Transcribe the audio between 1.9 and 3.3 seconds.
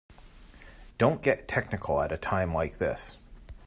at a time like this.